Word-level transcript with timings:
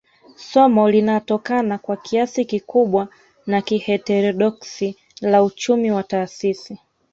Somo 0.35 0.89
linatokana 0.89 1.77
kwa 1.77 1.97
kiasi 1.97 2.45
kikubwa 2.45 3.07
na 3.47 3.61
kiheterodoksi 3.61 4.95
la 5.21 5.43
uchumi 5.43 5.91
wa 5.91 6.03
taasisi 6.03 6.79